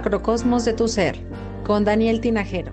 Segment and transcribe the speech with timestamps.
[0.00, 1.14] macrocosmos de tu ser
[1.62, 2.72] con Daniel Tinajero.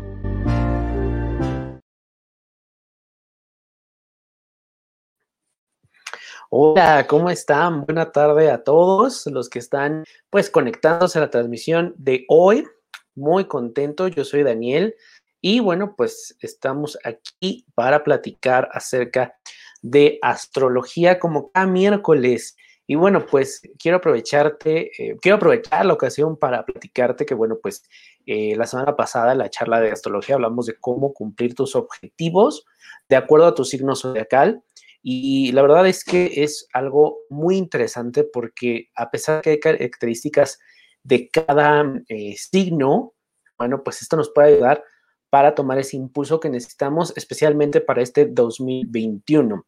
[6.50, 7.84] Hola, ¿cómo están?
[7.86, 12.66] Buena tarde a todos los que están pues conectándose a la transmisión de hoy.
[13.14, 14.96] Muy contento, yo soy Daniel
[15.42, 19.38] y bueno, pues estamos aquí para platicar acerca
[19.82, 22.56] de astrología como cada miércoles.
[22.90, 27.84] Y bueno, pues quiero aprovecharte, eh, quiero aprovechar la ocasión para platicarte que, bueno, pues
[28.26, 32.66] eh, la semana pasada, en la charla de astrología, hablamos de cómo cumplir tus objetivos
[33.10, 34.64] de acuerdo a tu signo zodiacal.
[35.04, 39.60] Y la verdad es que es algo muy interesante porque a pesar de que hay
[39.60, 40.60] características
[41.04, 43.14] de cada eh, signo,
[43.58, 44.82] bueno, pues esto nos puede ayudar
[45.30, 49.66] para tomar ese impulso que necesitamos, especialmente para este 2021.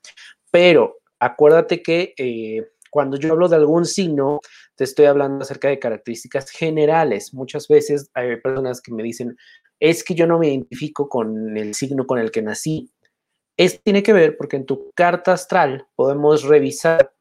[0.52, 2.14] Pero acuérdate que
[2.90, 4.40] cuando yo hablo de algún signo,
[4.76, 7.34] te estoy hablando acerca de características generales.
[7.34, 9.38] Muchas veces hay personas que me dicen,
[9.80, 12.92] es que yo no me identifico con el signo con el que nací.
[13.58, 17.14] Esto tiene que ver porque en tu carta astral podemos revisar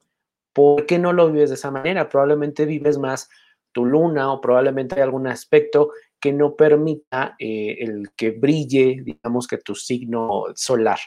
[0.52, 2.08] por qué no lo vives de esa manera.
[2.08, 3.28] Probablemente vives más
[3.72, 9.46] tu luna o probablemente hay algún aspecto que no permita eh, el que brille, digamos
[9.46, 10.98] que tu signo solar.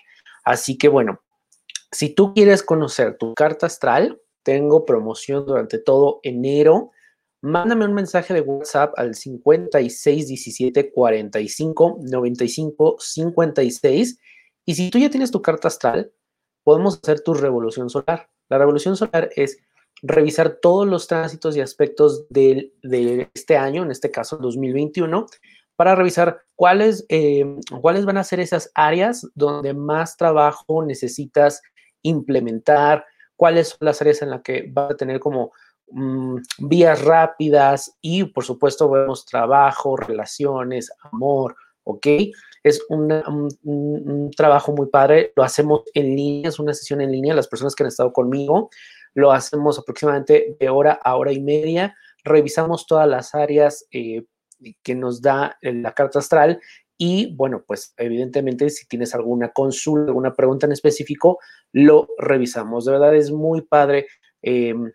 [0.43, 1.21] Así que bueno,
[1.91, 6.91] si tú quieres conocer tu carta astral, tengo promoción durante todo enero.
[7.41, 14.19] Mándame un mensaje de WhatsApp al 5617 45 95 56.
[14.65, 16.11] Y si tú ya tienes tu carta astral,
[16.63, 18.29] podemos hacer tu revolución solar.
[18.49, 19.59] La revolución solar es
[20.03, 22.71] revisar todos los tránsitos y aspectos de,
[23.33, 25.25] este año, en este caso 2021,
[25.75, 31.61] para revisar cuáles, eh, cuáles van a ser esas áreas donde más trabajo necesitas
[32.03, 33.05] implementar,
[33.41, 35.51] cuáles son las áreas en las que va a tener como
[35.89, 42.05] mm, vías rápidas y por supuesto vemos trabajo, relaciones, amor, ¿ok?
[42.61, 47.47] Es un, trabajo muy padre, lo hacemos en línea, es una sesión en línea, las
[47.47, 48.69] personas que han estado conmigo,
[49.15, 54.23] lo hacemos aproximadamente de hora a hora y media, revisamos todas las áreas eh,
[54.83, 56.59] que nos da la carta astral
[57.03, 61.39] y bueno, pues evidentemente si tienes alguna consulta, alguna pregunta en específico,
[61.73, 62.85] lo revisamos.
[62.85, 64.05] De verdad es muy padre
[64.43, 64.91] em,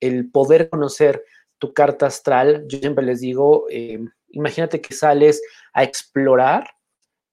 [0.00, 1.22] el poder conocer
[1.58, 2.64] tu carta astral.
[2.66, 5.42] Yo siempre les digo, em, imagínate que sales
[5.74, 6.66] a explorar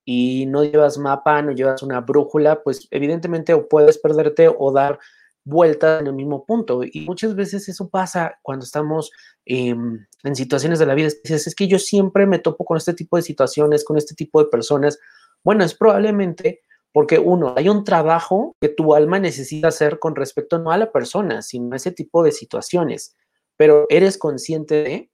[0.04, 5.00] y no llevas mapa, no llevas una brújula, pues evidentemente o puedes perderte o dar
[5.44, 6.82] vuelta en el mismo punto.
[6.84, 9.12] Y muchas veces eso pasa cuando estamos
[9.46, 11.10] em, en situaciones de la vida.
[11.24, 14.44] Dices, es que yo siempre me topo con este tipo de situaciones, con este tipo
[14.44, 15.00] de personas.
[15.44, 16.62] Bueno, es probablemente
[16.94, 20.92] porque uno, hay un trabajo que tu alma necesita hacer con respecto no a la
[20.92, 23.16] persona, sino a ese tipo de situaciones.
[23.58, 25.12] Pero eres consciente de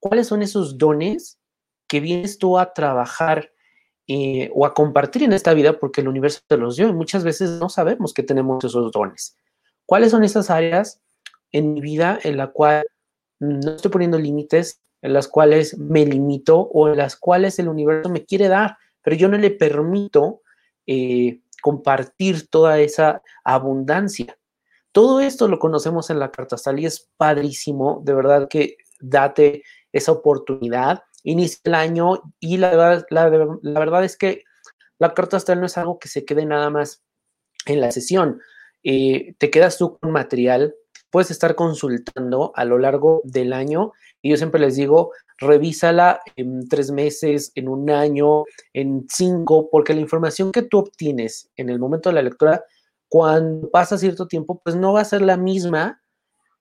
[0.00, 1.38] cuáles son esos dones
[1.88, 3.52] que vienes tú a trabajar
[4.06, 7.24] eh, o a compartir en esta vida porque el universo te los dio y muchas
[7.24, 9.38] veces no sabemos que tenemos esos dones.
[9.86, 11.00] ¿Cuáles son esas áreas
[11.52, 12.84] en mi vida en la cual
[13.40, 18.08] no estoy poniendo límites, en las cuales me limito o en las cuales el universo
[18.08, 20.40] me quiere dar, pero yo no le permito
[20.86, 24.38] eh, compartir toda esa abundancia?
[24.92, 29.64] Todo esto lo conocemos en la carta astral y es padrísimo, de verdad que date
[29.92, 34.44] esa oportunidad, inicia el año y la la verdad es que
[34.98, 37.02] la carta astral no es algo que se quede nada más
[37.66, 38.40] en la sesión.
[38.84, 40.74] Eh, te quedas tú con material,
[41.10, 46.68] puedes estar consultando a lo largo del año y yo siempre les digo, revísala en
[46.68, 51.78] tres meses, en un año, en cinco, porque la información que tú obtienes en el
[51.78, 52.64] momento de la lectura,
[53.08, 56.02] cuando pasa cierto tiempo, pues no va a ser la misma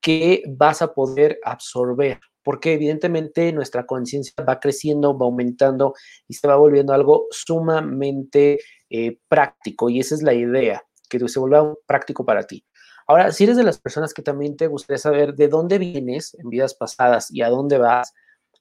[0.01, 5.93] que vas a poder absorber, porque evidentemente nuestra conciencia va creciendo, va aumentando
[6.27, 8.59] y se va volviendo algo sumamente
[8.89, 10.83] eh, práctico y esa es la idea
[11.19, 12.65] que se vuelva práctico para ti.
[13.07, 16.49] Ahora, si eres de las personas que también te gustaría saber de dónde vienes en
[16.49, 18.13] vidas pasadas y a dónde vas,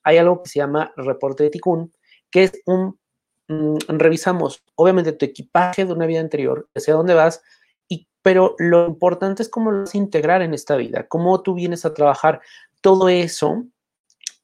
[0.02, 1.92] hay algo que se llama reporte de Tikkun,
[2.30, 2.98] que es un,
[3.48, 7.42] mm, revisamos obviamente tu equipaje de una vida anterior, hacia dónde vas,
[7.88, 11.54] y, pero lo importante es cómo lo vas a integrar en esta vida, cómo tú
[11.54, 12.40] vienes a trabajar
[12.80, 13.64] todo eso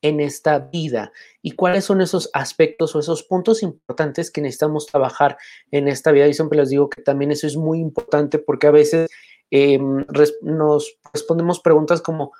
[0.02, 1.12] en esta vida
[1.42, 5.36] y cuáles son esos aspectos o esos puntos importantes que necesitamos trabajar
[5.70, 6.28] en esta vida.
[6.28, 9.10] Y siempre les digo que también eso es muy importante porque a veces
[9.50, 10.04] em,
[10.42, 12.32] nos respondemos preguntas como,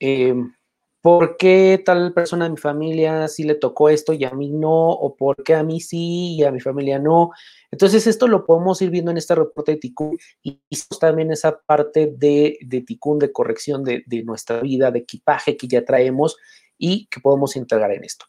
[0.00, 0.54] em,
[1.02, 4.90] ¿por qué tal persona de mi familia sí le tocó esto y a mí no?
[4.90, 7.30] ¿O por qué a mí sí y a mi familia no?
[7.70, 10.60] Entonces esto lo podemos ir viendo en este reporte de Tikkun y
[11.00, 15.68] también esa parte de, de Tikkun, de corrección de, de nuestra vida, de equipaje que
[15.68, 16.36] ya traemos
[16.78, 18.26] y que podemos integrar en esto.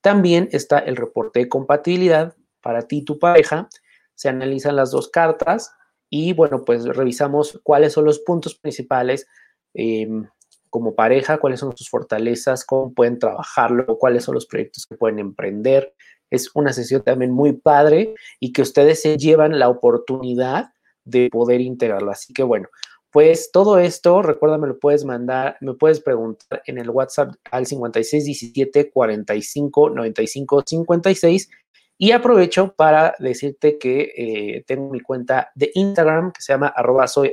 [0.00, 3.68] También está el reporte de compatibilidad para ti y tu pareja.
[4.14, 5.72] Se analizan las dos cartas
[6.08, 9.26] y bueno, pues revisamos cuáles son los puntos principales
[9.74, 10.28] em,
[10.70, 15.18] como pareja, cuáles son sus fortalezas, cómo pueden trabajarlo, cuáles son los proyectos que pueden
[15.18, 15.94] emprender.
[16.30, 20.72] Es una sesión también muy padre y que ustedes se llevan la oportunidad
[21.04, 22.10] de poder integrarlo.
[22.10, 22.68] Así que bueno,
[23.16, 27.64] pues todo esto, recuerda, me lo puedes mandar, me puedes preguntar en el WhatsApp al
[27.64, 31.48] 5617 45 95 56
[31.96, 37.06] y aprovecho para decirte que eh, tengo mi cuenta de Instagram que se llama arroba
[37.06, 37.32] soy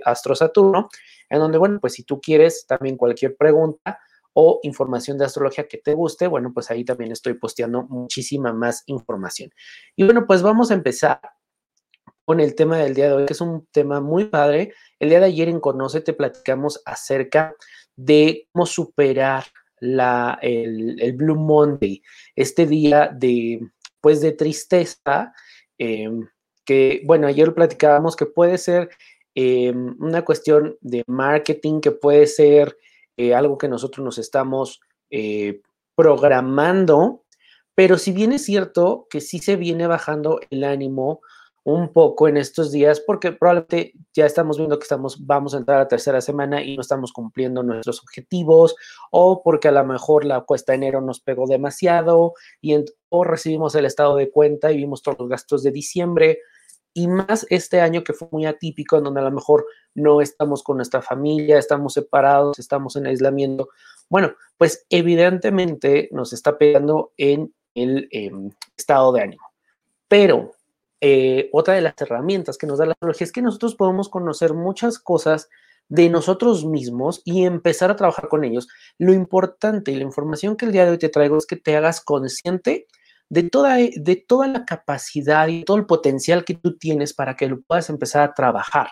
[1.30, 4.00] en donde, bueno, pues si tú quieres también cualquier pregunta
[4.32, 8.84] o información de astrología que te guste, bueno, pues ahí también estoy posteando muchísima más
[8.86, 9.52] información.
[9.98, 11.20] Y bueno, pues vamos a empezar
[12.25, 14.74] con el tema del día de hoy, que es un tema muy padre.
[15.00, 17.56] El día de ayer en Conoce te platicamos acerca
[17.96, 19.46] de cómo superar
[19.80, 22.02] la, el, el Blue Monday,
[22.36, 23.62] este día de
[24.04, 25.34] pues de tristeza,
[25.78, 26.28] em,
[26.66, 28.90] que, bueno, ayer platicábamos que puede ser
[29.34, 32.78] em, una cuestión de marketing, que puede ser
[33.16, 35.62] eh, algo que nosotros nos estamos eh,
[35.96, 37.24] programando,
[37.75, 41.22] pero si bien es cierto que sí se viene bajando el ánimo
[41.65, 45.77] un poco en estos días porque probablemente ya estamos viendo que estamos, vamos a entrar
[45.77, 48.75] a la tercera semana y no estamos cumpliendo nuestros objetivos
[49.12, 52.75] o porque a lo mejor la cuesta de enero nos pegó demasiado y
[53.10, 56.39] o recibimos el estado de cuenta y vimos todos los gastos de diciembre
[56.94, 59.65] y más este año que fue muy atípico en donde a lo mejor
[59.95, 63.69] no estamos con nuestra familia, estamos separados, estamos en aislamiento.
[64.10, 69.44] Bueno, pues evidentemente nos está pegando en el em, estado de ánimo.
[70.07, 70.51] Pero
[71.06, 74.54] eh, otra de las herramientas que nos da la astrología es que nosotros podemos conocer
[74.54, 75.50] muchas cosas
[75.90, 78.70] de nosotros mismos y empezar a trabajar con ellos.
[78.98, 81.76] Lo importante y la información que el día de hoy te traigo es que te
[81.76, 82.88] hagas consciente
[83.28, 87.50] de toda, de toda la capacidad y todo el potencial que tú tienes para que
[87.50, 88.88] lo puedas empezar a trabajar.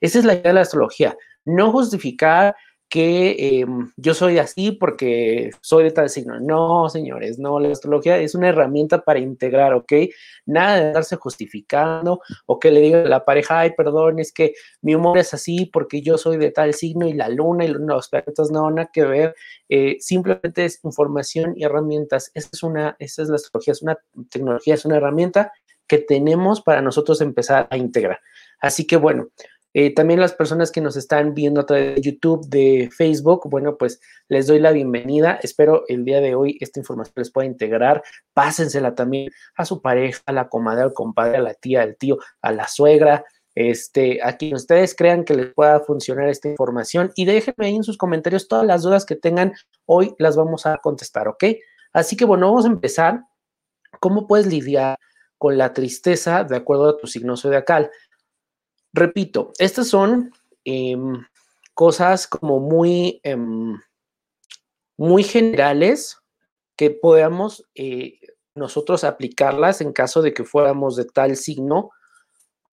[0.00, 1.16] Esa es la idea de la astrología.
[1.44, 2.54] No justificar
[2.88, 6.38] que em, yo soy así porque soy de tal signo.
[6.40, 9.92] No, señores, no, la astrología es una herramienta para integrar, ¿ok?
[10.46, 14.54] Nada de darse justificando o que le diga a la pareja, ay, perdón, es que
[14.82, 18.08] mi humor es así porque yo soy de tal signo y la luna y los
[18.08, 19.34] planetas no, nada que ver.
[19.68, 22.30] Eh, simplemente es información y herramientas.
[22.34, 23.98] Esa es una, esa es la astrología, es una
[24.30, 25.52] tecnología, es una herramienta
[25.88, 28.20] que tenemos para nosotros empezar a integrar.
[28.60, 29.28] Así que bueno,
[29.78, 33.76] eh, también las personas que nos están viendo a través de YouTube, de Facebook, bueno,
[33.76, 35.38] pues les doy la bienvenida.
[35.42, 38.02] Espero el día de hoy esta información les pueda integrar.
[38.32, 42.16] Pásensela también a su pareja, a la comadre, al compadre, a la tía, al tío,
[42.40, 47.26] a la suegra, este, a quien ustedes crean que les pueda funcionar esta información y
[47.26, 49.52] déjenme ahí en sus comentarios todas las dudas que tengan.
[49.84, 51.44] Hoy las vamos a contestar, ¿ok?
[51.92, 53.24] Así que bueno, vamos a empezar.
[54.00, 54.96] ¿Cómo puedes lidiar
[55.36, 57.90] con la tristeza de acuerdo a tu signo zodiacal?
[58.96, 60.32] Repito, estas son
[60.64, 61.22] em,
[61.74, 63.78] cosas como muy, em,
[64.96, 66.16] muy generales
[66.76, 68.18] que podamos eh,
[68.54, 71.90] nosotros aplicarlas en caso de que fuéramos de tal signo,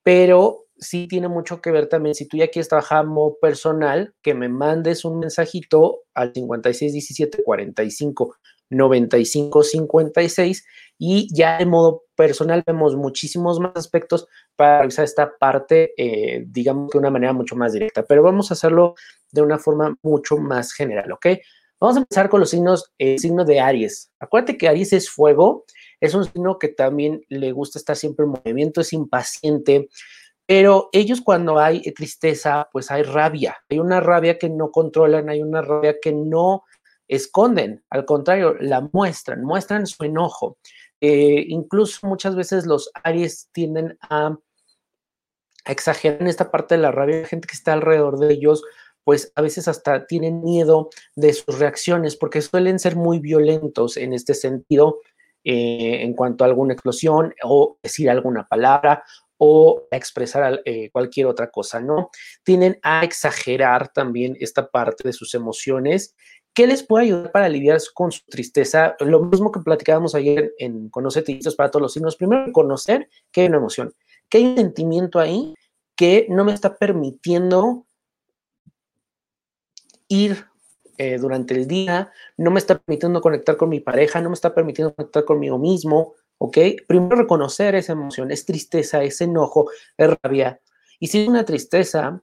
[0.01, 4.33] pero sí tiene mucho que ver también, si tú ya quieres trabajar como personal, que
[4.33, 7.43] me mandes un mensajito al 5617
[8.75, 10.65] 45 95 56
[10.97, 16.91] y ya de modo personal vemos muchísimos más aspectos para realizar esta parte, eh, digamos
[16.91, 18.95] de una manera mucho más directa, pero vamos a hacerlo
[19.31, 21.27] de una forma mucho más general, ¿ok?
[21.79, 24.11] Vamos a empezar con los signos, el signo de Aries.
[24.19, 25.65] Acuérdate que Aries es fuego,
[25.99, 29.89] es un signo que también le gusta estar siempre en movimiento, es impaciente,
[30.45, 35.41] pero ellos cuando hay tristeza, pues hay rabia, hay una rabia que no controlan, hay
[35.41, 36.63] una rabia que no
[37.15, 40.57] esconden, al contrario, la muestran, muestran su enojo.
[41.01, 44.37] Eh, incluso muchas veces los Aries tienden a,
[45.65, 48.63] exagerar en esta parte de la rabia, la gente que está alrededor de ellos,
[49.03, 54.13] pues a veces hasta tienen miedo de sus reacciones porque suelen ser muy violentos en
[54.13, 54.99] este sentido
[55.43, 59.03] eh, en cuanto a alguna explosión o decir alguna palabra
[59.37, 62.11] o expresar eh, cualquier otra cosa, ¿no?
[62.43, 66.15] Tienen a exagerar también esta parte de sus emociones
[66.53, 68.95] ¿Qué les puede ayudar para lidiar con su tristeza?
[68.99, 72.15] Lo mismo que platicábamos ayer en Conoce Listos para todos los signos.
[72.15, 73.93] Primero, conocer que hay una emoción,
[74.29, 75.55] que hay un sentimiento ahí
[75.95, 77.85] que no me está permitiendo
[80.07, 80.45] ir
[80.99, 84.53] eh, durante el día, no me está permitiendo conectar con mi pareja, no me está
[84.53, 86.57] permitiendo conectar conmigo mismo, ¿ok?
[86.87, 90.59] Primero reconocer esa emoción, es tristeza, es enojo, es rabia.
[90.99, 92.21] Y si es una tristeza,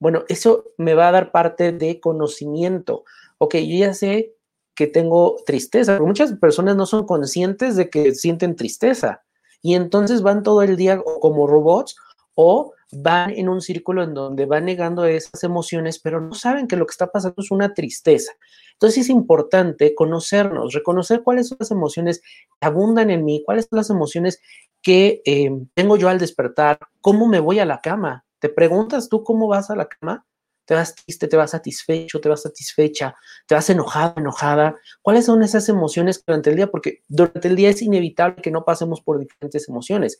[0.00, 3.04] bueno, eso me va a dar parte de conocimiento
[3.38, 4.34] ok, yo ya sé
[4.74, 9.24] que tengo tristeza, porque muchas personas no son conscientes de que sienten tristeza
[9.62, 11.96] y entonces van todo el día como robots
[12.34, 16.76] o van en un círculo en donde van negando esas emociones, pero no saben que
[16.76, 18.32] lo que está pasando es una tristeza.
[18.74, 23.78] Entonces es importante conocernos, reconocer cuáles son las emociones que abundan en mí, cuáles son
[23.78, 24.40] las emociones
[24.80, 28.24] que eh, tengo yo al despertar, cómo me voy a la cama.
[28.40, 30.26] ¿Te preguntas tú cómo vas a la cama?
[30.64, 33.16] ¿Te vas triste, te vas satisfecho, te vas satisfecha,
[33.46, 34.76] te vas enojada, enojada?
[35.02, 36.70] ¿Cuáles son esas emociones durante el día?
[36.70, 40.18] Porque durante el día es inevitable que no pasemos por diferentes emociones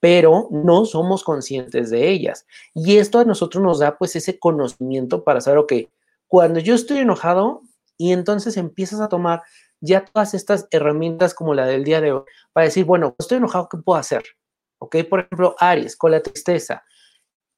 [0.00, 2.46] pero no somos conscientes de ellas.
[2.74, 5.72] Y esto a nosotros nos da pues ese conocimiento para saber, ok,
[6.26, 7.62] cuando yo estoy enojado
[7.96, 9.42] y entonces empiezas a tomar
[9.80, 13.68] ya todas estas herramientas como la del día de hoy para decir, bueno, estoy enojado,
[13.68, 14.24] ¿qué puedo hacer?
[14.78, 16.84] Ok, por ejemplo, Aries, con la tristeza.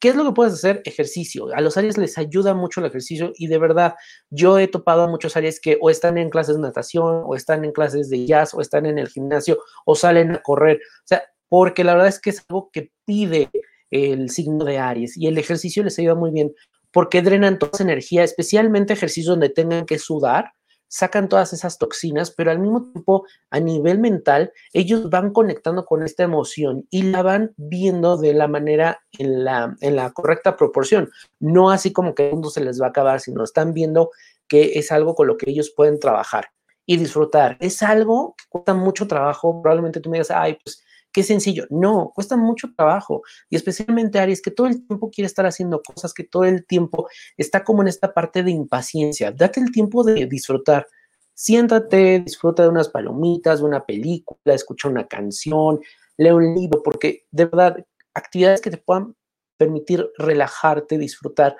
[0.00, 0.80] ¿Qué es lo que puedes hacer?
[0.86, 1.48] Ejercicio.
[1.54, 3.94] A los Aries les ayuda mucho el ejercicio y de verdad,
[4.30, 7.64] yo he topado a muchos Aries que o están en clases de natación, o están
[7.66, 10.78] en clases de jazz, o están en el gimnasio, o salen a correr.
[10.78, 13.50] O sea, porque la verdad es que es algo que pide
[13.90, 16.54] el signo de Aries y el ejercicio les ayuda muy bien
[16.92, 20.52] porque drenan toda esa energía, especialmente ejercicios donde tengan que sudar,
[20.90, 26.02] sacan todas esas toxinas, pero al mismo tiempo a nivel mental ellos van conectando con
[26.02, 31.10] esta emoción y la van viendo de la manera en la, en la correcta proporción,
[31.38, 34.10] no así como que el mundo se les va a acabar, sino están viendo
[34.48, 36.48] que es algo con lo que ellos pueden trabajar
[36.84, 37.56] y disfrutar.
[37.60, 40.82] Es algo que cuesta mucho trabajo, probablemente tú me digas, ay, pues
[41.12, 41.66] qué sencillo.
[41.70, 43.22] No, cuesta mucho trabajo.
[43.48, 47.08] Y especialmente Aries, que todo el tiempo quiere estar haciendo cosas, que todo el tiempo
[47.36, 49.32] está como en esta parte de impaciencia.
[49.32, 50.86] Date el tiempo de disfrutar.
[51.34, 55.80] Siéntate, disfruta de unas palomitas, de una película, escucha una canción,
[56.18, 59.16] lee un libro, porque de verdad, actividades que te puedan
[59.56, 61.56] permitir relajarte, disfrutar,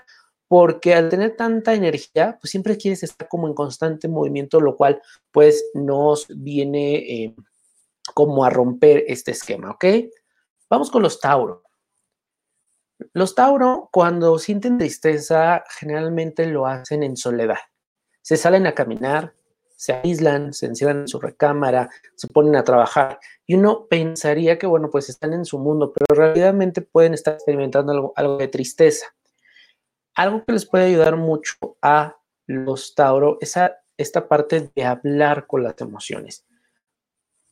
[0.48, 5.00] porque al tener tanta energía, pues siempre quieres estar como en constante movimiento, lo cual
[5.30, 7.34] pues nos viene eh,
[8.20, 9.84] como a romper este esquema, ¿ok?
[10.68, 11.62] Vamos con los Tauro.
[13.14, 17.56] Los Tauro, cuando sienten tristeza, generalmente lo hacen en soledad.
[18.20, 19.32] Se salen a caminar,
[19.74, 23.18] se aíslan, se encierran en su recámara, se ponen a trabajar.
[23.46, 27.92] Y uno pensaría que, bueno, pues están en su mundo, pero realmente pueden estar experimentando
[27.92, 29.06] algo, algo de tristeza.
[30.14, 33.54] Algo que les puede ayudar mucho a los Tauro es
[33.96, 36.44] esta parte de hablar con las emociones.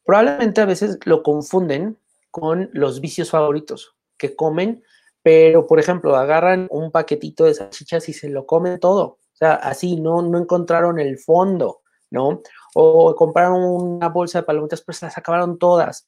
[0.09, 1.99] Probablemente a veces lo confunden
[2.31, 4.83] con los vicios favoritos que comen,
[5.23, 9.05] pero por ejemplo, agarran un paquetito de salchichas y se lo comen todo.
[9.05, 12.41] O sea, así no, no encontraron el fondo, ¿no?
[12.75, 16.07] O compraron una bolsa de palomitas, se las acabaron todas.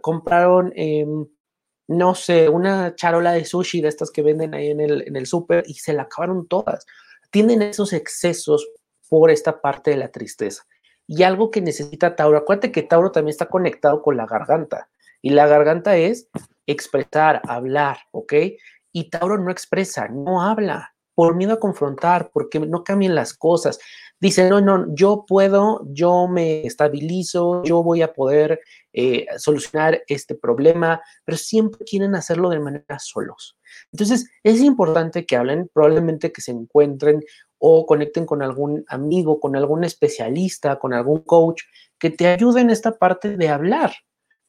[0.00, 1.24] Compraron, em,
[1.86, 5.26] no sé, una charola de sushi de estas que venden ahí en el, en el
[5.26, 6.84] súper y se la acabaron todas.
[7.30, 8.68] Tienen esos excesos
[9.08, 10.64] por esta parte de la tristeza
[11.10, 12.38] y algo que necesita Tauro.
[12.38, 14.88] Acuérdate que Tauro también está conectado con la garganta
[15.20, 16.28] y la garganta es
[16.66, 18.32] expresar, hablar, ¿ok?
[18.92, 23.80] Y Tauro no expresa, no habla por miedo a confrontar, porque no cambien las cosas.
[24.20, 28.60] Dice, no, no, yo puedo, yo me estabilizo, yo voy a poder
[28.92, 33.58] eh, solucionar este problema, pero siempre quieren hacerlo de manera solos.
[33.92, 37.20] Entonces, es importante que hablen, probablemente que se encuentren
[37.60, 41.62] o conecten con algún amigo, con algún especialista, con algún coach
[41.98, 43.92] que te ayude en esta parte de hablar.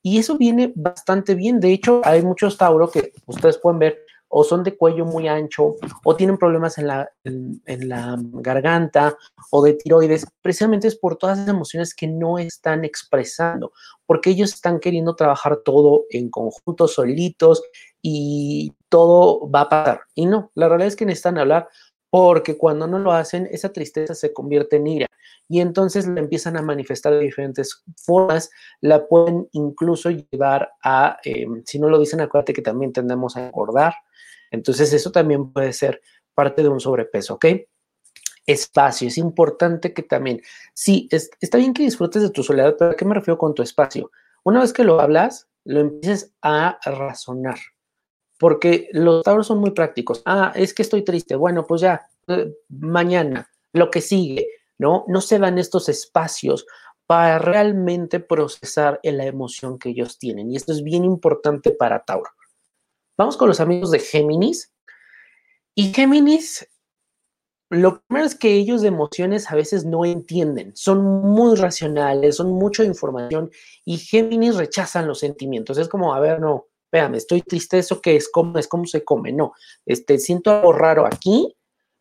[0.01, 1.60] Y eso viene bastante bien.
[1.60, 4.00] De hecho, hay muchos Tauro que ustedes pueden ver
[4.34, 5.75] o son de cuello muy ancho
[6.06, 9.18] o tienen problemas en la, garganta
[9.51, 13.74] o de tiroides, precisamente es por todas esas emociones que no están expresando,
[14.06, 17.62] porque ellos están queriendo trabajar todo en conjunto, solitos
[18.01, 20.01] y todo va a pasar.
[20.15, 21.68] Y no, la realidad es que necesitan hablar
[22.12, 25.08] porque cuando no lo hacen, esa tristeza se convierte en ira
[25.48, 28.51] y entonces la empiezan a manifestar de diferentes formas,
[28.82, 33.48] la pueden incluso llevar a, eh, si no lo dicen, acuérdate que también tendemos a
[33.48, 33.96] engordar,
[34.51, 36.01] entonces eso también puede ser
[36.36, 37.46] parte de un sobrepeso, ¿ok?
[38.46, 40.41] Espacio, es importante que también,
[40.74, 43.63] sí, está bien que disfrutes de tu soledad, pero ¿a qué me refiero con tu
[43.63, 44.12] espacio?
[44.44, 47.58] Una vez que lo hablas, lo empieces a razonar
[48.41, 50.24] porque los tauros son muy prácticos.
[50.25, 51.36] Ah, es que estoy triste.
[51.36, 54.48] Bueno, pues ya, eh, mañana, lo que sigue,
[54.79, 55.05] ¿no?
[55.07, 56.65] No se dan estos espacios
[57.05, 60.50] para realmente procesar la emoción que ellos tienen.
[60.50, 62.31] Y esto es bien importante para Tauro.
[63.15, 64.74] Vamos con los amigos de Géminis.
[65.75, 66.67] Y Géminis,
[67.69, 72.53] lo primero es que ellos de emociones a veces no entienden, son muy racionales, son
[72.53, 73.51] mucha información
[73.86, 75.77] y Géminis rechazan los sentimientos.
[75.77, 79.31] Es como, a ver, no, Véame, estoy triste, eso que es es como se come,
[79.31, 79.53] no,
[79.86, 81.55] este, siento algo raro aquí,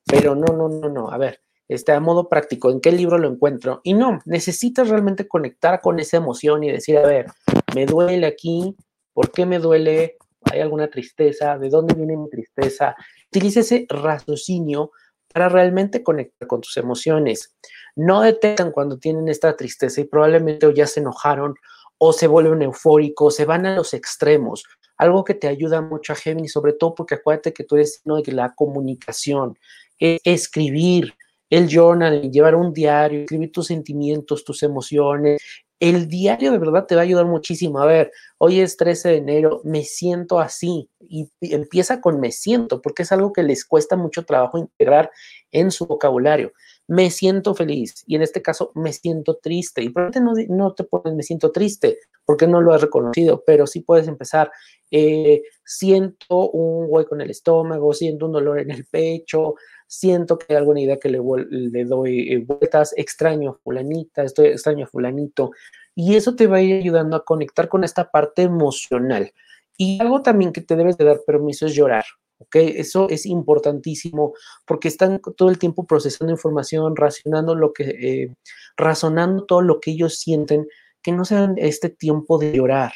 [0.04, 3.28] pero no, no, no, no, a ver, este, a modo práctico, ¿en qué libro lo
[3.28, 3.80] encuentro?
[3.84, 7.26] Y no, necesitas realmente conectar con esa emoción y decir, a ver,
[7.74, 8.74] me duele aquí,
[9.12, 10.16] ¿por qué me duele?
[10.50, 11.58] ¿Hay alguna tristeza?
[11.58, 12.96] ¿De dónde viene mi tristeza?
[13.28, 14.90] Utiliza ese raciocinio
[15.32, 17.54] para realmente conectar con tus emociones.
[17.94, 21.54] No detectan cuando tienen esta tristeza y probablemente o ya se enojaron
[21.98, 24.64] o se vuelven eufóricos, se van a los extremos.
[25.00, 28.20] Algo que te ayuda mucho a Géminis, sobre todo porque acuérdate que tú eres ¿no?
[28.20, 29.58] de la comunicación,
[29.98, 31.14] escribir,
[31.48, 35.42] el journal, llevar un diario, escribir tus sentimientos, tus emociones.
[35.80, 37.80] El diario de verdad te va a ayudar muchísimo.
[37.80, 42.82] A ver, hoy es 13 de enero, me siento así y empieza con me siento,
[42.82, 45.10] porque es algo que les cuesta mucho trabajo integrar
[45.50, 46.52] en su vocabulario.
[46.90, 49.80] Me siento feliz y en este caso me siento triste.
[49.82, 53.66] Y probablemente no, no te pones me siento triste porque no lo has reconocido, pero
[53.66, 54.50] sí puedes empezar.
[54.90, 59.54] Eh, siento un hueco en el estómago, siento un dolor en el pecho,
[59.86, 61.20] siento que hay alguna idea que le,
[61.50, 65.52] le doy eh, vueltas, extraño a fulanita, estoy extraño a fulanito,
[65.94, 69.32] y eso te va a ir ayudando a conectar con esta parte emocional.
[69.76, 72.04] Y algo también que te debes de dar permiso es llorar,
[72.40, 72.56] ¿ok?
[72.56, 74.34] Eso es importantísimo
[74.66, 78.34] porque están todo el tiempo procesando información, racionando lo que, eh,
[78.76, 80.66] razonando todo lo que ellos sienten,
[81.02, 82.92] que no sean este tiempo de llorar.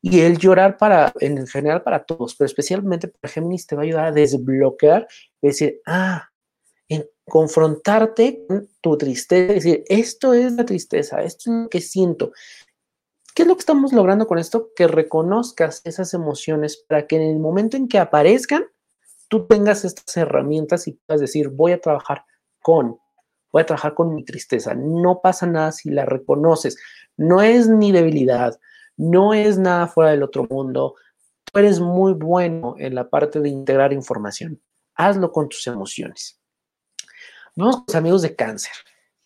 [0.00, 3.84] Y el llorar para, en general para todos, pero especialmente para Géminis, te va a
[3.84, 5.08] ayudar a desbloquear,
[5.40, 6.28] decir, ah,
[6.88, 12.32] en confrontarte con tu tristeza, decir, esto es la tristeza, esto es lo que siento.
[13.34, 14.70] ¿Qué es lo que estamos logrando con esto?
[14.76, 18.66] Que reconozcas esas emociones para que en el momento en que aparezcan,
[19.34, 22.24] tú tengas estas herramientas y puedas decir, voy a trabajar
[22.62, 23.00] con,
[23.50, 24.76] voy a trabajar con mi tristeza.
[24.76, 26.78] No pasa nada si la reconoces.
[27.16, 28.60] No es ni debilidad,
[28.96, 30.94] no es nada fuera del otro mundo.
[31.42, 34.62] Tú eres muy bueno en la parte de integrar información.
[34.94, 36.40] Hazlo con tus emociones.
[37.56, 38.74] Vamos con los amigos de cáncer.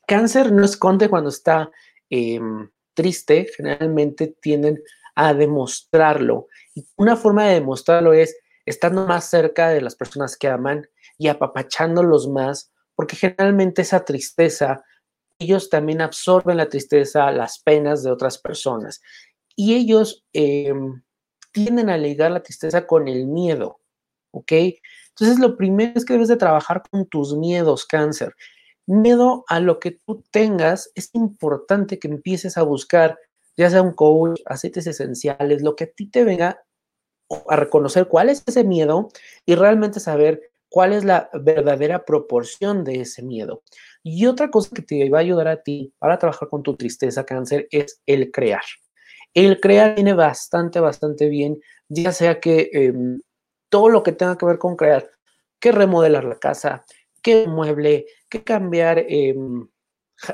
[0.06, 1.70] Cáncer no esconde cuando está
[2.08, 4.82] em, triste, generalmente tienden
[5.14, 6.46] a demostrarlo.
[6.74, 8.34] Y una forma de demostrarlo es
[8.68, 14.84] estando más cerca de las personas que aman y apapachándolos más, porque generalmente esa tristeza,
[15.38, 19.00] ellos también absorben la tristeza, las penas de otras personas.
[19.56, 21.02] Y ellos em,
[21.52, 23.80] tienden a ligar la tristeza con el miedo,
[24.32, 24.52] ¿ok?
[25.10, 28.34] Entonces, lo primero es que debes de trabajar con tus miedos, cáncer.
[28.86, 33.18] Miedo a lo que tú tengas, es importante que empieces a buscar,
[33.56, 36.62] ya sea un coach, aceites esenciales, lo que a ti te venga
[37.48, 39.08] a reconocer cuál es ese miedo
[39.44, 43.62] y realmente saber cuál es la verdadera proporción de ese miedo.
[44.02, 47.24] Y otra cosa que te va a ayudar a ti para trabajar con tu tristeza,
[47.24, 48.62] cáncer, es el crear.
[49.34, 53.20] El crear viene bastante, bastante bien, ya sea que em,
[53.68, 55.10] todo lo que tenga que ver con crear,
[55.60, 56.84] que remodelar la casa,
[57.22, 59.68] que mueble, que cambiar em,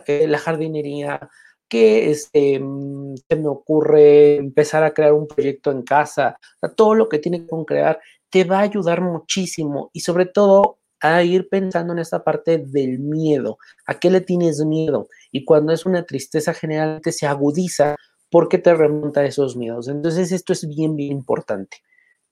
[0.07, 1.28] eh, la jardinería,
[1.68, 6.38] que este, mm, se me ocurre empezar a crear un proyecto en casa,
[6.77, 8.00] todo lo que tiene que crear
[8.31, 12.98] te va a ayudar muchísimo y sobre todo a ir pensando en esta parte del
[12.98, 13.59] miedo.
[13.87, 15.09] ¿A qué le tienes miedo?
[15.31, 17.96] Y cuando es una tristeza generalmente se agudiza
[18.31, 19.88] porque te remonta a esos miedos.
[19.88, 21.77] Entonces esto es bien, bien importante.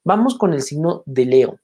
[0.04, 1.60] Vamos con el signo de Leo.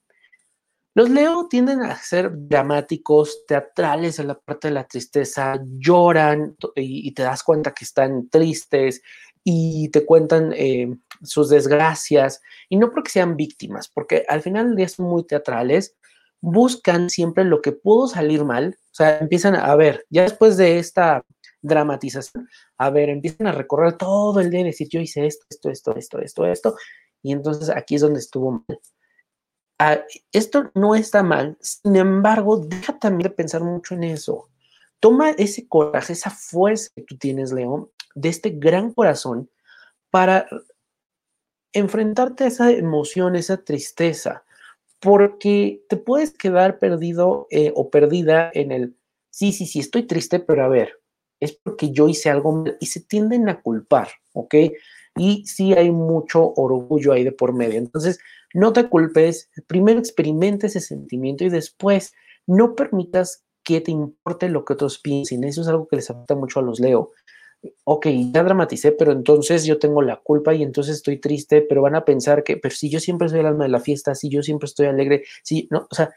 [0.95, 7.11] Los Leo tienden a ser dramáticos, teatrales en la parte de la tristeza, lloran y,
[7.13, 9.01] te das cuenta que están tristes
[9.43, 14.75] y te cuentan eh, sus desgracias, y no porque sean víctimas, porque al final del
[14.77, 15.95] día son muy teatrales,
[16.41, 20.79] buscan siempre lo que pudo salir mal, o sea, empiezan a ver, ya después de
[20.79, 21.23] esta
[21.61, 22.47] dramatización,
[22.77, 25.95] a ver, empiezan a recorrer todo el día y decir, yo hice esto, esto, esto,
[25.95, 26.75] esto, esto, esto,
[27.21, 28.79] y entonces aquí es donde estuvo mal.
[30.33, 34.49] Esto no está mal, sin embargo, deja también de pensar mucho en eso.
[34.99, 39.49] Toma ese coraje, esa fuerza que tú tienes, León, de este gran corazón
[40.09, 40.47] para
[41.71, 44.43] enfrentarte a esa emoción, esa tristeza,
[44.99, 48.97] porque te puedes quedar perdido eh, o perdida en el,
[49.29, 50.99] sí, sí, sí, estoy triste, pero a ver,
[51.39, 54.55] es porque yo hice algo mal y se tienden a culpar, ¿ok?
[55.19, 57.77] y sí hay mucho orgullo ahí de por medio.
[57.77, 58.19] Entonces,
[58.53, 62.13] no te culpes, primero experimenta ese sentimiento y después
[62.47, 65.43] no permitas que te importe lo que otros piensen.
[65.43, 67.11] Eso es algo que les afecta mucho a los Leo.
[67.83, 71.95] Ok, ya dramaticé, pero entonces yo tengo la culpa y entonces estoy triste, pero van
[71.95, 74.41] a pensar que, pero si yo siempre soy el alma de la fiesta, si yo
[74.41, 76.13] siempre estoy alegre, si, no, o sea,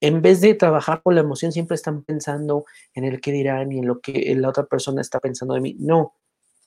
[0.00, 3.78] en vez de trabajar con la emoción, siempre están pensando en el que dirán y
[3.78, 5.76] en lo que la otra persona está pensando de mí.
[5.78, 6.14] No,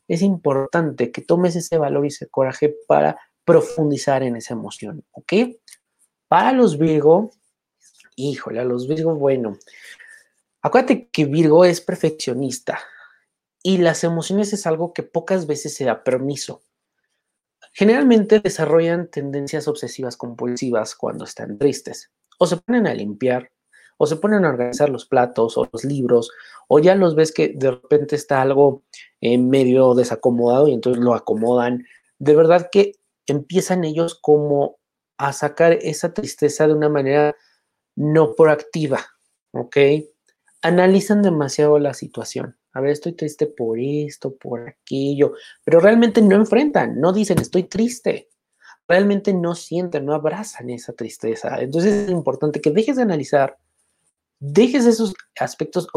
[0.08, 3.20] es importante que tomes ese valor y ese coraje para
[3.52, 5.34] profundizar en esa emoción, ¿ok?
[6.28, 7.32] Para los Virgo,
[8.16, 9.58] híjole, a los Virgo, bueno,
[10.62, 12.80] Acuérdate que Virgo es perfeccionista
[13.64, 16.62] y las emociones es algo que pocas veces se da permiso.
[17.72, 22.12] Generalmente desarrollan tendencias obsesivas compulsivas cuando están tristes.
[22.40, 23.52] O se ponen a limpiar,
[23.98, 26.30] o se ponen a organizar los platos o los libros,
[26.68, 28.84] o ya los ves que de repente está algo
[29.22, 31.86] en medio desacomodado y entonces lo acomodan.
[32.18, 32.94] De verdad que
[33.34, 34.78] empiezan ellos como
[35.18, 37.36] a sacar esa tristeza de una manera
[37.96, 39.06] no proactiva,
[39.52, 39.78] ¿ok?
[40.62, 46.36] Analizan demasiado la situación a ver, estoy triste por esto, por aquello, pero realmente no
[46.36, 48.30] enfrentan, no dicen estoy triste,
[48.88, 51.60] realmente no sienten, no abrazan esa tristeza.
[51.60, 53.58] Entonces es importante que dejes de analizar,
[54.40, 55.88] dejes esos aspectos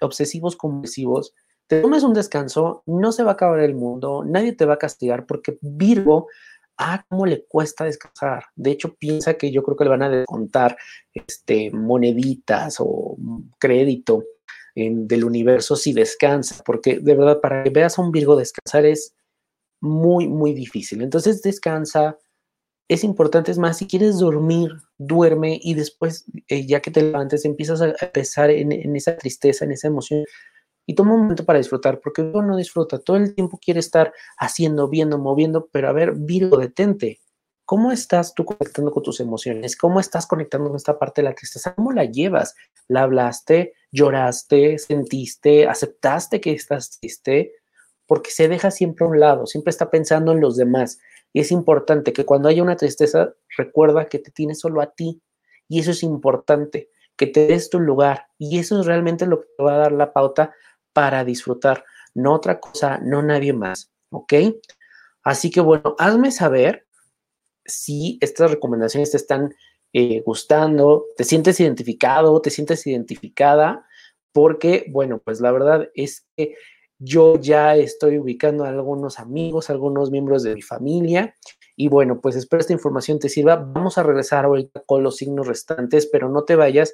[0.00, 1.34] obsesivos compulsivos,
[1.66, 4.78] te tomes un descanso, no se va a acabar el mundo, nadie te va a
[4.78, 6.28] castigar porque Virgo
[6.78, 8.44] ah, cómo le cuesta descansar.
[8.54, 10.76] De hecho, piensa que yo creo que le van a descontar
[11.12, 13.16] este, moneditas o
[13.58, 14.24] crédito
[14.74, 19.12] del universo si descansa, porque de verdad para que veas a un Virgo descansar es
[19.80, 21.02] muy, muy difícil.
[21.02, 22.16] Entonces descansa,
[22.88, 27.44] es importante, es más, si quieres dormir, duerme y después, eh, ya que te levantes,
[27.44, 30.24] empiezas a pensar en, en, esa tristeza, en esa emoción
[30.88, 34.14] y toma un momento para disfrutar, porque uno no disfruta, todo el tiempo quiere estar
[34.38, 37.20] haciendo, viendo, moviendo, pero a ver, Virgo, detente,
[37.68, 39.76] ¿Cómo estás tú conectando con tus emociones?
[39.76, 41.74] ¿Cómo estás conectando con esta parte de la tristeza?
[41.74, 42.54] ¿Cómo la llevas?
[42.86, 43.74] ¿La hablaste?
[43.92, 44.78] ¿Lloraste?
[44.78, 45.66] ¿Sentiste?
[45.68, 47.52] ¿Aceptaste que estás triste?
[48.06, 50.98] Porque se deja siempre a un lado, siempre está pensando en los demás.
[51.34, 55.20] Y es importante que cuando haya una tristeza, recuerda que te tienes solo a ti.
[55.68, 58.28] Y eso es importante, que te des tu lugar.
[58.38, 60.54] Y eso es realmente lo que te va a dar la pauta
[60.98, 61.84] para disfrutar.
[62.12, 63.92] No otra cosa, no nadie más.
[64.10, 64.34] ¿Ok?
[65.22, 66.88] Así que bueno, hazme saber
[67.64, 69.54] si estas recomendaciones te están
[69.92, 73.86] eh, gustando, te sientes identificado, te sientes identificada,
[74.32, 76.56] porque, bueno, pues la verdad es que
[76.98, 81.36] yo ya estoy ubicando a algunos amigos, algunos miembros de mi familia.
[81.76, 83.54] Y bueno, pues espero esta información te sirva.
[83.54, 86.92] Vamos a regresar ahorita con los signos restantes, pero no te vayas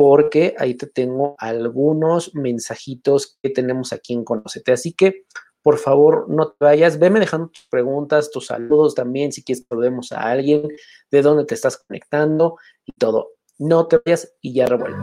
[0.00, 4.72] porque ahí te tengo algunos mensajitos que tenemos aquí en Conocete.
[4.72, 5.26] Así que
[5.60, 6.98] por favor, no te vayas.
[6.98, 10.68] Veme dejando tus preguntas, tus saludos también, si quieres saludemos a alguien,
[11.10, 13.32] de dónde te estás conectando y todo.
[13.58, 15.02] No te vayas y ya revuelvo.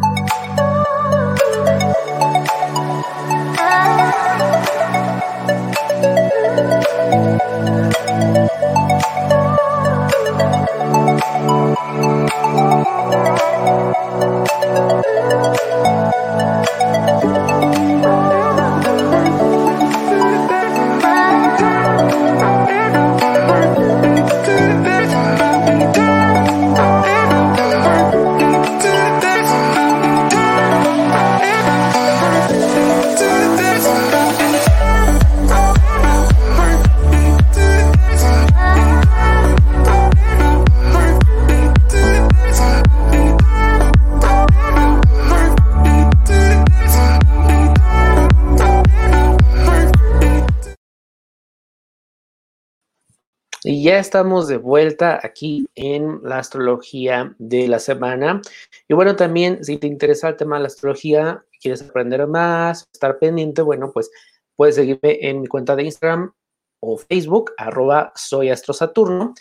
[53.69, 58.41] Y ya estamos de vuelta aquí en la astrología de la semana.
[58.88, 63.19] Y bueno, también si te interesa el tema de la astrología, quieres aprender más, estar
[63.19, 64.10] pendiente, bueno, pues
[64.56, 66.32] puedes seguirme en mi cuenta de Instagram
[66.80, 69.34] o Facebook, arroba soy astrosaturno.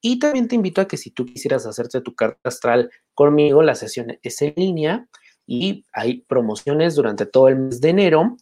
[0.00, 3.74] Y también te invito a que si tú quisieras hacerte tu carta astral conmigo, la
[3.74, 5.08] sesión es en línea
[5.48, 8.36] y hay promociones durante todo el mes de enero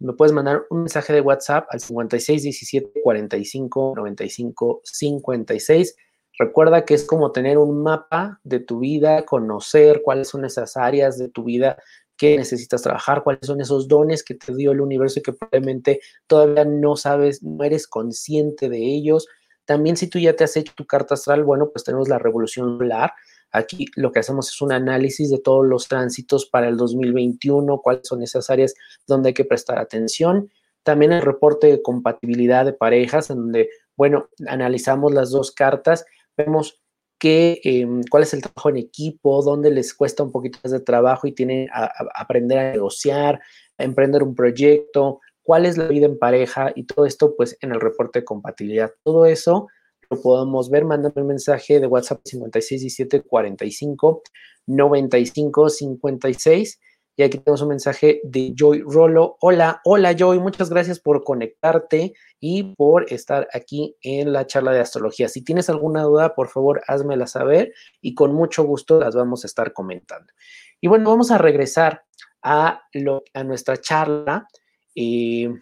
[0.00, 5.96] me puedes mandar un mensaje de WhatsApp al 56 17 45 95 56.
[6.38, 11.18] Recuerda que es como tener un mapa de tu vida, conocer cuáles son esas áreas
[11.18, 11.76] de tu vida
[12.16, 16.00] que necesitas trabajar, cuáles son esos dones que te dio el universo y que probablemente
[16.26, 19.26] todavía no sabes, no eres consciente de ellos.
[19.64, 22.78] También si tú ya te has hecho tu carta astral, bueno, pues tenemos la revolución
[22.78, 23.12] solar,
[23.52, 28.06] Aquí lo que hacemos es un análisis de todos los tránsitos para el 2021, cuáles
[28.06, 28.74] son esas áreas
[29.06, 30.50] donde hay que prestar atención.
[30.82, 36.04] También el reporte de compatibilidad de parejas, en donde, bueno, analizamos las dos cartas,
[36.36, 36.80] vemos
[37.18, 40.80] qué, em, cuál es el trabajo en equipo, dónde les cuesta un poquito más de
[40.80, 43.40] trabajo y tienen a, aprender a negociar,
[43.76, 47.72] a emprender un proyecto, cuál es la vida en pareja y todo esto, pues en
[47.72, 48.92] el reporte de compatibilidad.
[49.02, 49.68] Todo eso
[50.10, 54.22] lo podemos ver, mándame un mensaje de WhatsApp 5617 45
[54.66, 56.80] 95 56.
[57.16, 59.36] Y aquí tenemos un mensaje de Joy Rolo.
[59.40, 64.80] Hola, hola Joy, muchas gracias por conectarte y por estar aquí en la charla de
[64.80, 65.28] astrología.
[65.28, 69.48] Si tienes alguna duda, por favor, házmela saber y con mucho gusto las vamos a
[69.48, 70.32] estar comentando.
[70.80, 72.04] Y bueno, vamos a regresar
[72.40, 74.46] a, lo, a nuestra charla
[74.94, 75.52] eh,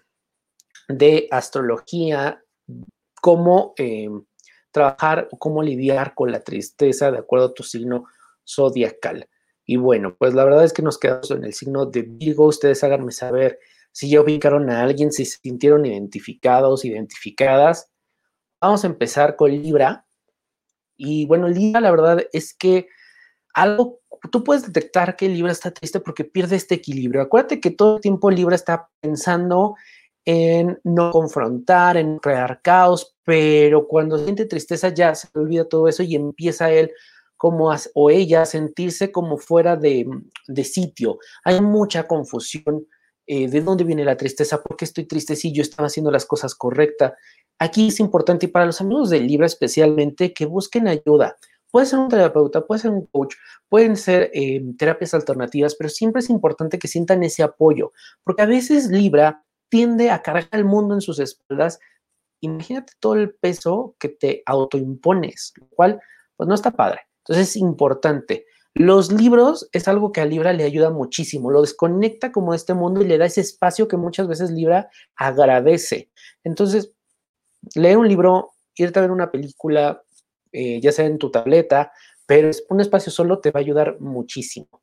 [0.88, 2.42] de astrología,
[3.22, 4.10] cómo eh,
[4.76, 8.04] trabajar o cómo lidiar con la tristeza de acuerdo a tu signo
[8.46, 9.26] zodiacal.
[9.64, 12.44] Y bueno, pues la verdad es que nos quedamos en el signo de Virgo.
[12.44, 13.58] Ustedes háganme saber
[13.90, 17.90] si ya ubicaron a alguien, si se sintieron identificados, identificadas.
[18.60, 20.06] Vamos a empezar con Libra.
[20.98, 22.88] Y bueno, Libra, la verdad es que
[23.54, 27.22] algo, tú puedes detectar que Libra está triste porque pierde este equilibrio.
[27.22, 29.74] Acuérdate que todo el tiempo Libra está pensando
[30.26, 36.02] en no confrontar, en crear caos, pero cuando siente tristeza ya se olvida todo eso
[36.02, 36.90] y empieza él
[37.36, 40.04] como o ella a sentirse como fuera de,
[40.64, 41.18] sitio.
[41.44, 42.86] Hay mucha confusión
[43.26, 46.26] eh, de dónde viene la tristeza, por qué estoy triste si yo estaba haciendo las
[46.26, 47.12] cosas correctas.
[47.58, 51.36] Aquí es importante y para los amigos del Libra especialmente que busquen ayuda.
[51.70, 53.34] Puede ser un terapeuta, puede ser un coach,
[53.68, 57.92] pueden ser eh, terapias alternativas, pero siempre es importante que sientan ese apoyo,
[58.24, 61.78] porque a veces Libra tiende a cargar el mundo en sus espaldas.
[62.40, 66.00] Imagínate todo el peso que te autoimpones, lo cual
[66.36, 67.00] pues no está padre.
[67.24, 68.46] Entonces es importante.
[68.74, 72.74] Los libros es algo que a Libra le ayuda muchísimo, lo desconecta como de este
[72.74, 76.10] mundo y le da ese espacio que muchas veces Libra agradece.
[76.44, 76.92] Entonces,
[77.74, 80.02] leer un libro, irte a ver una película,
[80.52, 81.90] eh, ya sea en tu tableta,
[82.26, 84.82] pero un espacio solo te va a ayudar muchísimo.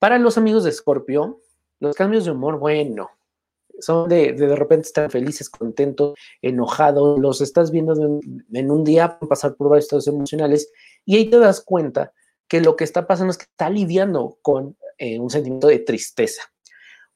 [0.00, 1.40] Para los amigos de Scorpio,
[1.78, 3.10] los cambios de humor, bueno,
[3.80, 7.94] son de, de, repente estar felices, contentos, enojados, los estás viendo
[8.52, 10.70] en un día, pasar por varios estados emocionales
[11.04, 12.12] y ahí te das cuenta
[12.48, 16.42] que lo que está pasando es que está lidiando con eh, un sentimiento de tristeza.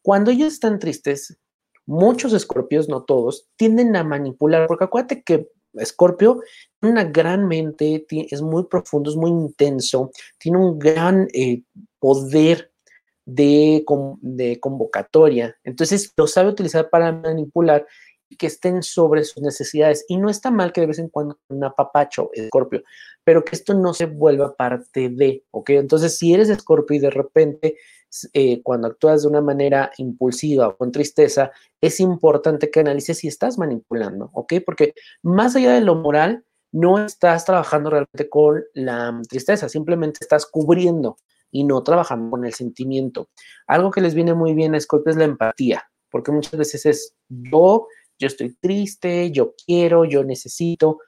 [0.00, 1.38] Cuando ellos están tristes,
[1.87, 6.40] muchos escorpios, no todos, tienden a manipular, porque acuérdate que Escorpio
[6.81, 11.62] tiene una gran mente, es muy profundo, es muy intenso, tiene un gran eh,
[11.98, 12.72] poder
[13.24, 13.84] de,
[14.60, 15.56] convocatoria.
[15.64, 17.87] Entonces lo sabe utilizar para manipular
[18.38, 20.04] que estén sobre sus necesidades.
[20.08, 22.82] Y no está mal que de vez en cuando un apapacho, Escorpio,
[23.22, 25.70] pero que esto no se vuelva parte de, ¿ok?
[25.70, 27.76] Entonces, si eres Escorpio y de repente
[28.32, 33.28] eh, cuando actúas de una manera impulsiva o con tristeza, es importante que analices si
[33.28, 34.54] estás manipulando, ¿ok?
[34.64, 40.44] Porque más allá de lo moral, no estás trabajando realmente con la tristeza, simplemente estás
[40.44, 41.16] cubriendo
[41.54, 43.28] y no trabajando con el sentimiento.
[43.68, 47.14] Algo que les viene muy bien a Scorpio es la empatía, porque muchas veces es
[47.28, 47.86] yo,
[48.18, 50.98] yo estoy triste, yo quiero, yo necesito,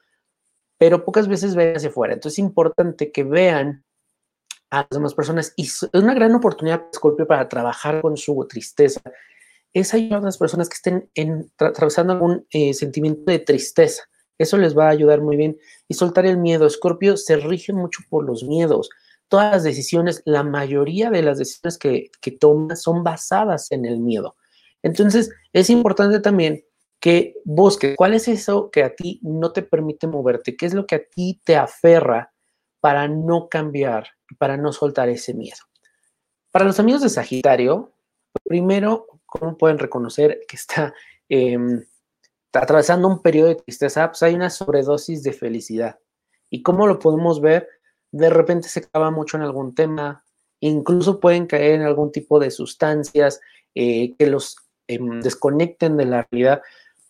[0.77, 2.13] pero pocas veces ven hacia afuera.
[2.13, 3.83] Entonces es importante que vean
[4.69, 8.33] a las demás personas y es una gran oportunidad para Scorpio para trabajar con su
[8.47, 9.01] tristeza.
[9.73, 14.03] Es ayudar a las personas que estén atravesando algún eh, sentimiento de tristeza.
[14.37, 15.57] Eso les va a ayudar muy bien.
[15.89, 16.69] Y soltar el miedo.
[16.69, 18.89] Scorpio se rige mucho por los miedos
[19.27, 23.99] todas las decisiones, la mayoría de las decisiones que, que tomas son basadas en el
[23.99, 24.35] miedo.
[24.83, 26.63] Entonces, es importante también
[26.99, 30.87] que busques cuál es eso que a ti no te permite moverte, qué es lo
[30.87, 32.33] que a ti te aferra
[32.79, 35.57] para no cambiar, para no soltar ese miedo.
[36.51, 37.93] Para los amigos de Sagitario,
[38.43, 40.93] primero, ¿cómo pueden reconocer que está,
[41.29, 41.83] em,
[42.45, 44.07] está atravesando un periodo de tristeza?
[44.07, 45.99] Pues hay una sobredosis de felicidad.
[46.49, 47.67] ¿Y cómo lo podemos ver?
[48.11, 50.23] De repente se acaba mucho en algún tema,
[50.59, 53.39] incluso pueden caer en algún tipo de sustancias
[53.75, 56.61] eh, que los em, desconecten de la realidad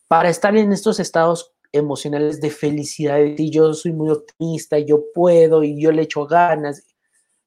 [0.08, 5.64] para estar en estos estados emocionales de felicidad, y yo soy muy optimista, yo puedo
[5.64, 6.86] y yo le echo ganas,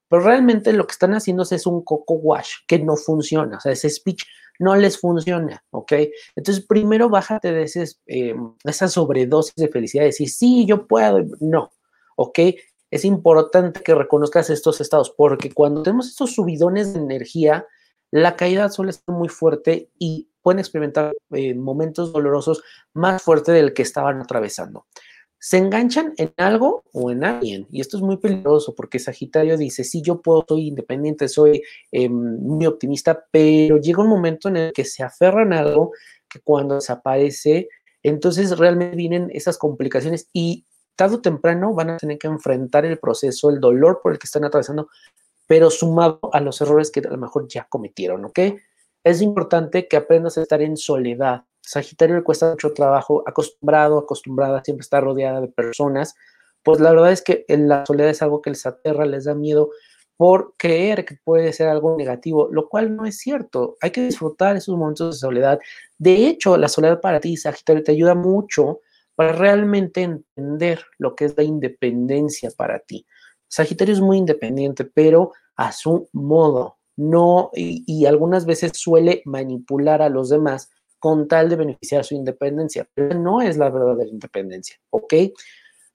[0.08, 3.72] pero realmente lo que están haciendo es un coco wash que no funciona, o sea,
[3.72, 4.24] ese speech
[4.58, 5.92] no les funciona, ¿ok?
[6.36, 11.72] Entonces, primero bájate de ese, em, esa sobredosis de felicidad, decir, sí, yo puedo, no,
[12.16, 12.38] ¿ok?
[12.90, 17.66] Es importante que reconozcas estos estados, porque cuando tenemos estos subidones de energía,
[18.10, 23.72] la caída suele ser muy fuerte y pueden experimentar eh, momentos dolorosos más fuertes del
[23.72, 24.86] que estaban atravesando.
[25.38, 29.84] Se enganchan en algo o en alguien, y esto es muy peligroso porque Sagitario dice,
[29.84, 34.72] sí, yo puedo, soy independiente, soy em, muy optimista, pero llega un momento en el
[34.72, 35.92] que se aferran a algo
[36.28, 37.68] que cuando desaparece,
[38.02, 40.66] entonces realmente vienen esas complicaciones y
[41.00, 44.26] tarde o temprano van a tener que enfrentar el proceso, el dolor por el que
[44.26, 44.90] están atravesando,
[45.46, 48.38] pero sumado a los errores que a lo mejor ya cometieron, ¿ok?
[49.02, 51.44] Es importante que aprendas a estar en soledad.
[51.62, 56.16] Sagitario le cuesta mucho trabajo, acostumbrado, acostumbrada, siempre estar rodeada de personas.
[56.62, 59.70] Pues la verdad es que la soledad es algo que les aterra, les da miedo
[60.18, 63.78] por creer que puede ser algo negativo, lo cual no es cierto.
[63.80, 65.60] Hay que disfrutar esos momentos de soledad.
[65.96, 68.80] De hecho, la soledad para ti, Sagitario, te ayuda mucho
[69.20, 73.04] para realmente entender lo que es la independencia para ti.
[73.48, 76.78] Sagitario es muy independiente, pero a su modo.
[76.96, 82.88] no, y, algunas veces suele manipular a los demás con tal de beneficiar su independencia,
[82.94, 85.12] pero no es la verdadera independencia, ¿ok?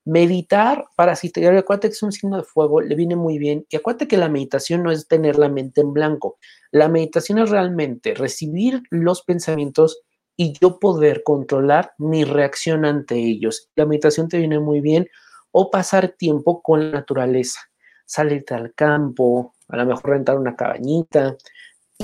[0.05, 3.65] Meditar para te acuérdate que es un signo de fuego, le viene muy bien.
[3.69, 6.37] Y acuérdate que la meditación no es tener la mente en blanco.
[6.69, 10.03] La meditación es realmente recibir los pensamientos
[10.37, 13.69] y yo poder controlar mi reacción ante ellos.
[13.75, 15.07] La meditación te viene muy bien
[15.51, 17.59] o pasar tiempo con la naturaleza,
[18.05, 21.37] salirte al campo, a lo mejor rentar una cabañita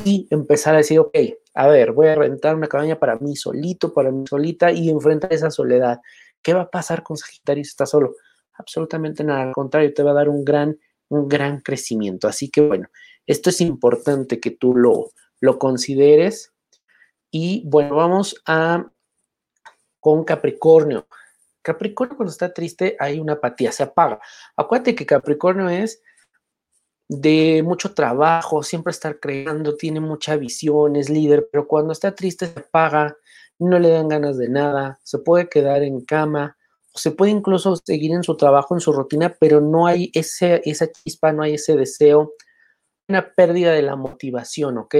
[0.05, 1.17] y empezar a decir, ok,
[1.53, 5.33] a ver, voy a rentar una cabaña para mí solito, para mí solita y enfrentar
[5.33, 5.99] esa soledad.
[6.41, 8.15] ¿Qué va a pasar con Sagitario si está solo?
[8.53, 12.27] Absolutamente nada, al contrario, te va a dar un gran, un gran crecimiento.
[12.27, 12.87] Así que bueno,
[13.27, 16.53] esto es importante que tú lo, lo consideres.
[17.31, 18.85] Y bueno, vamos a
[19.99, 21.07] con Capricornio.
[21.61, 24.19] Capricornio cuando está triste hay una apatía, se apaga.
[24.55, 26.01] Acuérdate que Capricornio es
[27.07, 32.47] de mucho trabajo, siempre estar creando, tiene mucha visión, es líder, pero cuando está triste
[32.47, 33.15] se apaga,
[33.59, 36.57] no le dan ganas de nada, se puede quedar en cama,
[36.95, 40.91] se puede incluso seguir en su trabajo, en su rutina, pero no hay ese, esa
[40.91, 42.33] chispa, no hay ese deseo,
[43.11, 44.95] una pérdida de la motivación, ¿ok?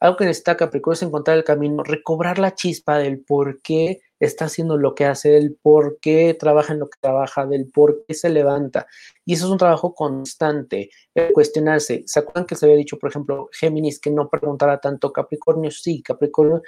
[0.00, 4.46] Algo que necesita Capricornio es encontrar el camino, recobrar la chispa del por qué está
[4.46, 8.14] haciendo lo que hace, del por qué trabaja en lo que trabaja, del por qué
[8.14, 8.86] se levanta.
[9.24, 10.90] Y eso es un trabajo constante,
[11.32, 12.02] cuestionarse.
[12.06, 15.70] ¿Se acuerdan que se había dicho, por ejemplo, Géminis, que no preguntara tanto Capricornio?
[15.70, 16.62] Sí, Capricornio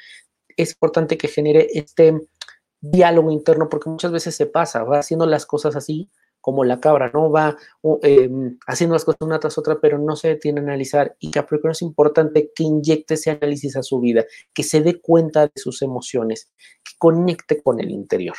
[0.57, 2.17] es importante que genere este
[2.81, 6.09] diálogo interno porque muchas veces se pasa, va haciendo las cosas así
[6.45, 7.31] como la cabra, ¿no?
[7.31, 7.57] Va
[8.03, 11.17] em, haciendo las cosas una tras otra, pero no se detiene a analizar.
[11.19, 15.47] Y Capricornio es importante que inyecte ese análisis a su vida, que se dé cuenta
[15.47, 16.53] de sus emociones,
[16.85, 18.37] que conecte con el interior.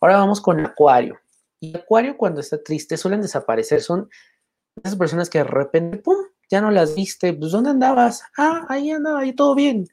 [0.00, 1.18] Ahora vamos con Acuario.
[1.58, 3.80] Y Acuario cuando está triste suelen desaparecer.
[3.80, 4.08] Son
[4.84, 6.14] esas personas que de repente, ¡pum!,
[6.48, 7.32] ya no las viste.
[7.32, 8.22] Pues, ¿dónde andabas?
[8.38, 9.88] Ah, ahí andaba, ahí todo bien.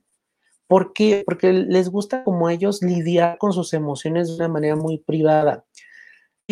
[0.68, 1.24] ¿Por qué?
[1.26, 5.66] Porque les gusta como ellos lidiar con sus emociones de una manera muy privada.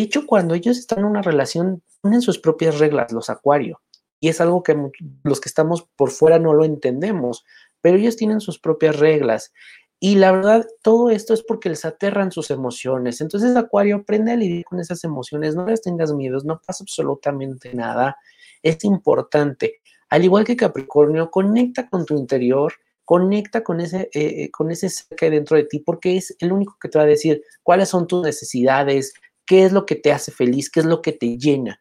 [0.02, 3.80] Hecho, cuando ellos están en una relación, tienen sus propias reglas, los acuario.
[4.20, 4.76] Y es algo que
[5.24, 7.44] los que estamos por fuera no lo entendemos,
[7.80, 9.52] pero ellos tienen sus propias reglas.
[9.98, 13.20] Y la verdad, todo esto es porque les aterran sus emociones.
[13.20, 17.74] Entonces, Acuario, aprende a lidiar con esas emociones, no les tengas miedos, no pasa absolutamente
[17.74, 18.16] nada.
[18.62, 19.80] Es importante.
[20.08, 22.72] Al igual que Capricornio, conecta con tu interior,
[23.04, 26.34] conecta con ese, eh, eh, con ese ser que hay dentro de ti, porque es
[26.38, 29.12] el único que te va a decir cuáles son tus necesidades,
[29.50, 31.80] qué es lo que te hace feliz, qué es lo que te llena.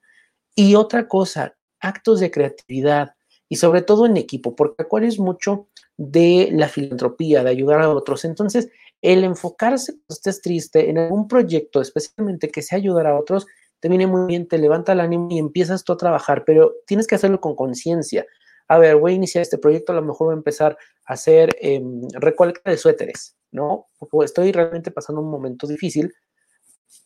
[0.55, 3.11] Y otra cosa, actos de creatividad
[3.47, 7.91] y sobre todo en equipo, porque Acuario es mucho de la filantropía, de ayudar a
[7.91, 8.25] otros.
[8.25, 8.71] Entonces,
[9.03, 13.45] el enfocarse cuando estés triste en algún proyecto, especialmente que sea ayudar a otros,
[13.79, 17.05] te viene muy bien, te levanta el ánimo y empiezas tú a trabajar, pero tienes
[17.05, 18.25] que hacerlo con conciencia.
[18.67, 21.55] A ver, voy a iniciar este proyecto, a lo mejor voy a empezar a hacer
[21.61, 23.89] em, recolecta de suéteres, ¿no?
[23.99, 26.11] Porque estoy realmente pasando un momento difícil,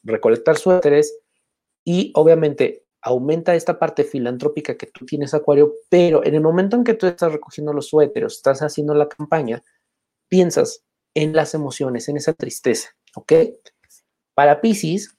[0.03, 1.17] recolectar suéteres
[1.83, 6.83] y obviamente aumenta esta parte filantrópica que tú tienes, Acuario, pero en el momento en
[6.83, 9.61] que tú estás recogiendo los suéteres, estás haciendo la campaña,
[10.29, 13.33] piensas en las emociones, en esa tristeza, ¿ok?
[14.33, 15.15] Para Pisces,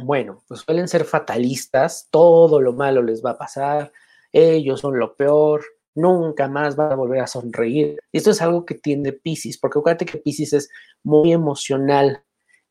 [0.00, 3.92] bueno, pues suelen ser fatalistas, todo lo malo les va a pasar,
[4.32, 8.00] ellos son lo peor, nunca más van a volver a sonreír.
[8.12, 10.68] Esto es algo que tiene Pisces, porque acuérdate que Pisces es
[11.04, 12.24] muy emocional,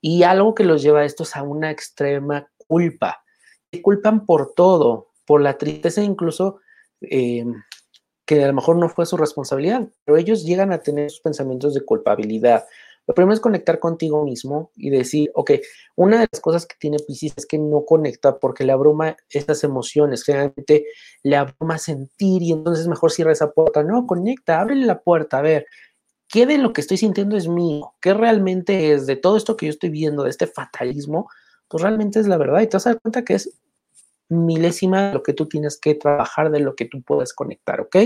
[0.06, 3.24] y algo que los lleva a estos a una extrema culpa.
[3.72, 6.60] Se culpan por todo, por la tristeza incluso
[7.00, 7.54] em,
[8.26, 11.74] que a lo mejor no fue su responsabilidad, pero ellos llegan a tener sus pensamientos
[11.74, 12.66] de culpabilidad.
[13.08, 15.52] Lo primero es conectar contigo mismo y decir, ok,
[15.96, 19.64] una de las cosas que tiene Pisces es que no conecta porque le abruma estas
[19.64, 20.86] emociones, generalmente
[21.24, 23.84] le abruma sentir y entonces mejor cierra esa puerta.
[23.84, 25.66] No, conecta, ábrele la puerta, a ver,
[26.34, 27.94] ¿qué de lo que estoy sintiendo es mío?
[28.02, 31.30] ¿Qué realmente es de todo esto que yo estoy viendo, de este fatalismo?
[31.68, 33.62] Pues realmente es la verdad y te vas a dar cuenta que es
[34.30, 37.98] milésima de lo que tú tienes que trabajar, de lo que tú puedes conectar, ¿ok?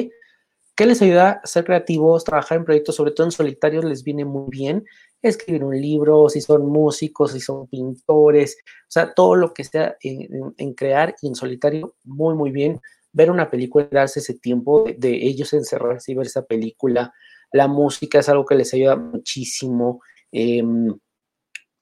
[0.75, 4.25] ¿Qué les ayuda a ser creativos, trabajar en proyectos, sobre todo en solitarios, les viene
[4.25, 4.84] muy bien?
[5.21, 9.95] Escribir un libro, si son músicos, si son pintores, o sea, todo lo que sea
[10.01, 12.82] en, crear y en solitario, muy, muy bien.
[13.13, 17.13] Ver una película, darse ese tiempo de ellos encerrarse y ver esa película,
[17.52, 20.02] la música es algo que les ayuda muchísimo.
[20.32, 20.98] Em,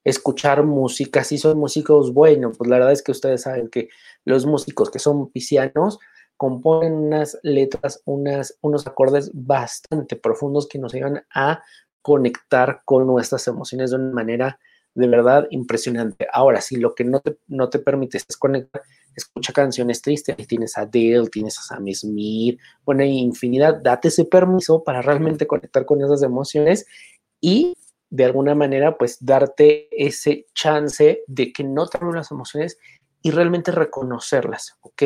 [0.03, 3.89] escuchar música, si son músicos, bueno, pues la verdad es que ustedes saben que
[4.23, 5.99] los músicos que son piscianos
[6.37, 11.63] componen unas letras, unas, unos acordes bastante profundos que nos llegan a
[12.03, 14.59] conectar con nuestras emociones de una manera
[14.93, 16.27] de verdad impresionante.
[16.31, 18.83] Ahora, si lo que no te, no te permite es conectar,
[19.15, 24.25] escucha canciones tristes, tienes a Adele, tienes a Sam Smith, bueno, hay infinidad, date ese
[24.25, 26.85] permiso para realmente conectar con esas emociones
[27.41, 27.73] y
[28.09, 32.77] de alguna manera, pues darte ese chance de que no te las emociones
[33.21, 35.03] y realmente reconocerlas, ¿ok?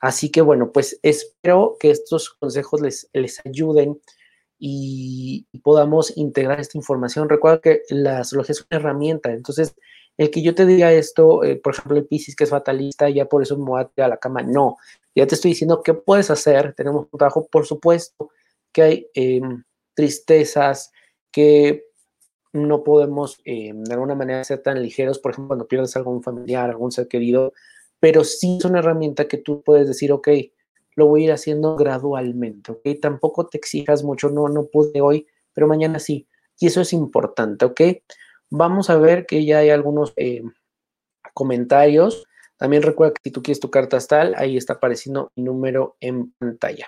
[0.00, 4.00] Así que bueno, pues espero que estos consejos les, les ayuden
[4.58, 7.28] y, podamos integrar esta información.
[7.28, 9.74] Recuerda que la astrología es una herramienta, entonces
[10.16, 13.26] el que yo te diga esto, eh, por ejemplo, el Pisces que es fatalista, ya
[13.26, 14.76] por eso me voy a a la cama, no,
[15.14, 18.30] ya te estoy diciendo qué puedes hacer, tenemos trabajo, por supuesto,
[18.72, 20.92] que hay em, tristezas,
[21.30, 21.84] que
[22.52, 26.70] no podemos em, de alguna manera ser tan ligeros, por ejemplo, cuando pierdes algún familiar,
[26.70, 27.52] algún ser querido,
[28.00, 30.28] pero sí es una herramienta que tú puedes decir, ok,
[30.96, 33.00] lo voy a ir haciendo gradualmente, ¿ok?
[33.00, 36.28] Tampoco te exijas mucho, no, no pude hoy, pero mañana sí.
[36.60, 37.80] Y eso es importante, ¿ok?
[38.56, 40.44] Vamos a ver que ya hay algunos eh,
[41.32, 42.24] comentarios.
[42.56, 46.30] También recuerda que si tú quieres tu carta astral, ahí está apareciendo mi número en
[46.34, 46.86] pantalla.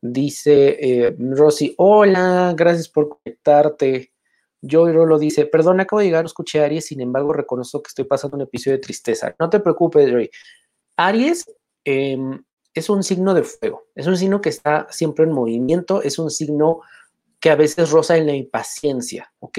[0.00, 4.12] Dice eh, Rosy, hola, gracias por conectarte.
[4.60, 8.36] Joy Rolo dice, perdón, acabo de llegar, escuché Aries, sin embargo reconozco que estoy pasando
[8.36, 9.32] un episodio de tristeza.
[9.38, 10.28] No te preocupes, Joy.
[10.96, 11.46] Aries
[11.84, 12.18] eh,
[12.74, 16.32] es un signo de fuego, es un signo que está siempre en movimiento, es un
[16.32, 16.80] signo
[17.40, 19.58] que a veces roza en la impaciencia, ¿ok?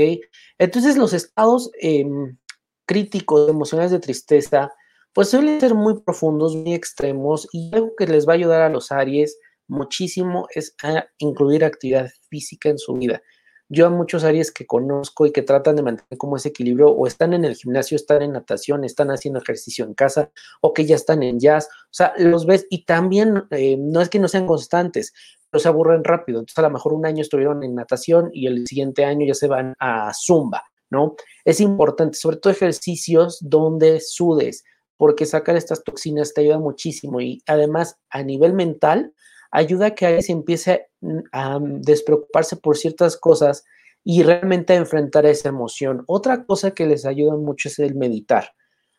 [0.57, 2.37] Entonces los estados em,
[2.85, 4.71] críticos, emocionales de tristeza,
[5.13, 8.69] pues suelen ser muy profundos, muy extremos y algo que les va a ayudar a
[8.69, 13.21] los Aries muchísimo es a incluir actividad física en su vida.
[13.69, 17.05] Yo a muchos Aries que conozco y que tratan de mantener como ese equilibrio, o
[17.05, 20.95] están en el gimnasio, están en natación, están haciendo ejercicio en casa, o que ya
[20.95, 24.47] están en jazz, o sea, los ves y también eh, no es que no sean
[24.47, 25.13] constantes,
[25.49, 26.39] pero se aburren rápido.
[26.39, 29.47] Entonces, a lo mejor un año estuvieron en natación y el siguiente año ya se
[29.47, 31.15] van a zumba, ¿no?
[31.45, 34.63] Es importante, sobre todo ejercicios donde sudes,
[34.97, 39.13] porque sacar estas toxinas te ayuda muchísimo y además a nivel mental
[39.51, 43.63] ayuda a que alguien se empiece mm, a despreocuparse por ciertas cosas
[44.03, 46.03] y realmente a enfrentar esa emoción.
[46.07, 48.51] Otra cosa que les ayuda mucho es el meditar.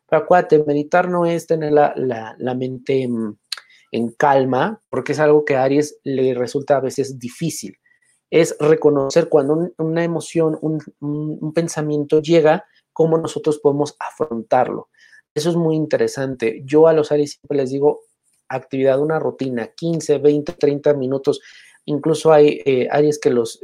[0.09, 3.37] Pero acuérdate, meditar no es tener la, mente mm,
[3.93, 7.79] en, calma, porque es algo que a Aries le resulta a veces difícil.
[8.31, 14.89] Es reconocer cuando una emoción, un, pensamiento llega, cómo nosotros podemos afrontarlo.
[15.35, 16.63] Eso es muy interesante.
[16.65, 18.01] Yo a los Aries siempre les digo,
[18.49, 21.41] actividad, una rutina, 15, 20, 30 minutos.
[21.85, 23.61] Incluso hay eh, áreas que los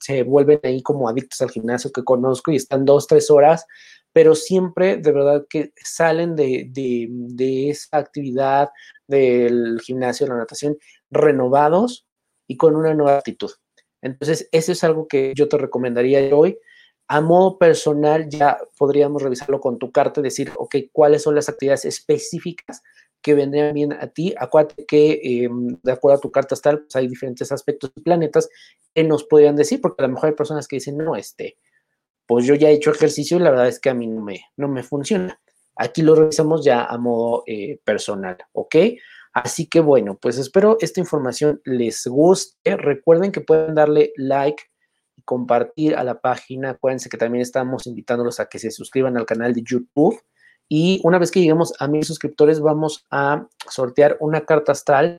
[0.00, 3.66] se vuelven ahí como adictos al gimnasio que conozco y están dos, tres horas,
[4.14, 8.70] pero siempre de verdad que salen de, de, esa actividad
[9.08, 10.78] del gimnasio, la natación,
[11.10, 12.06] renovados
[12.46, 13.50] y con una nueva actitud.
[14.00, 16.56] Entonces, eso es algo que yo te recomendaría hoy.
[17.08, 21.48] A modo personal, ya podríamos revisarlo con tu carta y decir, ok, cuáles son las
[21.48, 22.82] actividades específicas
[23.20, 24.32] que vendrían bien a ti.
[24.38, 28.48] Acuérdate que em, de acuerdo a tu carta astral, pues hay diferentes aspectos y planetas
[28.94, 31.56] que nos podrían decir, porque a lo mejor hay personas que dicen, no, este,
[32.26, 34.40] pues yo ya he hecho ejercicio y la verdad es que a mí no me,
[34.56, 35.38] no me funciona.
[35.76, 38.76] Aquí lo revisamos ya a modo eh, personal, ¿ok?
[39.32, 42.76] Así que bueno, pues espero esta información les guste.
[42.76, 44.62] Recuerden que pueden darle like
[45.16, 46.70] y compartir a la página.
[46.70, 50.20] Acuérdense que también estamos invitándolos a que se suscriban al canal de YouTube
[50.68, 55.18] y una vez que lleguemos a mil suscriptores, vamos a sortear una carta astral,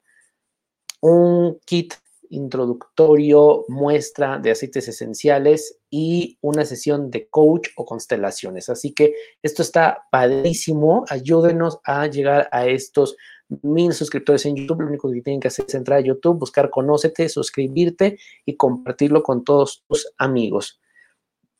[1.01, 1.93] un kit
[2.30, 8.69] introductorio, muestra de aceites esenciales y una sesión de coach o constelaciones.
[8.69, 11.05] Así que esto está padrísimo.
[11.09, 13.15] Ayúdenos a llegar a estos
[13.61, 14.82] mil suscriptores en YouTube.
[14.82, 19.23] Lo único que tienen que hacer es entrar a YouTube, buscar Conócete, suscribirte y compartirlo
[19.23, 20.80] con todos tus amigos.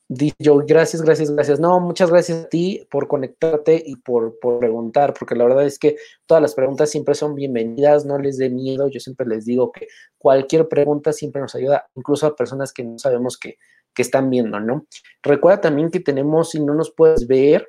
[0.08, 1.60] Dice yo, gracias, gracias, gracias.
[1.60, 5.98] No, muchas gracias a ti por conectarte y por, preguntar, porque la verdad es que
[6.28, 8.88] todas las preguntas siempre son bienvenidas, no les dé miedo.
[8.88, 9.88] Yo siempre les digo que
[10.20, 13.58] cualquier pregunta siempre nos ayuda, incluso a personas que no sabemos que,
[13.96, 14.86] que están viendo, ¿no?
[15.24, 17.68] Recuerda también que tenemos, si no nos puedes ver,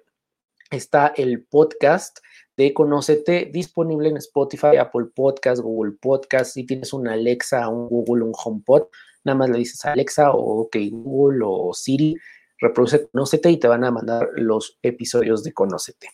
[0.70, 2.18] está el podcast
[2.57, 6.53] de Conócete disponible en Spotify, Apple Podcast, Google Podcast.
[6.53, 8.89] Si tienes una Alexa, un Google, un HomePod,
[9.27, 12.16] nada más le dices a Alexa o OK Google o Siri,
[12.59, 16.09] reproduce Conócete y te van a mandar los episodios de Conócete.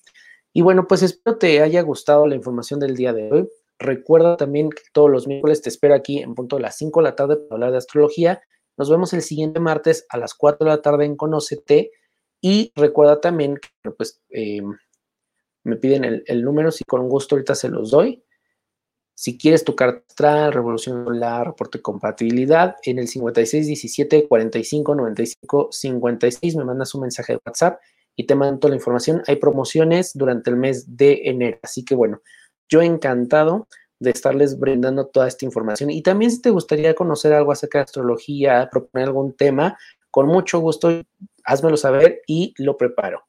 [0.52, 3.48] Y bueno, pues espero te haya gustado la información del día de hoy.
[3.78, 7.04] Recuerda también que todos los miércoles te espero aquí en punto de las 5 de
[7.04, 8.42] la tarde para hablar de astrología.
[8.76, 11.92] Nos vemos el siguiente martes a las 4 de la tarde en Conócete.
[12.40, 14.76] Y recuerda también que pues, em,
[15.64, 18.24] me piden el número, si con gusto ahorita se los doy.
[19.14, 25.68] Si quieres tu carta astral, revolución solar, reporte compatibilidad, en el 56 17 45 95
[25.70, 27.80] 56 me mandas un mensaje de WhatsApp
[28.16, 29.22] y te mando toda la información.
[29.26, 31.58] Hay promociones durante el mes de enero.
[31.62, 32.20] Así que bueno,
[32.68, 33.68] yo encantado
[34.00, 35.90] de estarles brindando toda esta información.
[35.90, 39.78] Y también si te gustaría conocer algo acerca de astrología, proponer algún tema,
[40.10, 41.02] con mucho gusto,
[41.44, 43.24] házmelo saber y lo preparo.